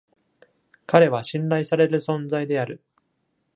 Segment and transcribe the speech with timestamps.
[0.87, 2.81] 彼は信頼される存在である。